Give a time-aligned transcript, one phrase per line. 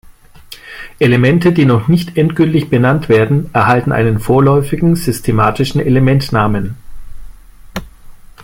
[0.97, 6.73] Elemente, die noch nicht endgültig benannt werden, erhalten einen vorläufigen systematischen Elementnamen.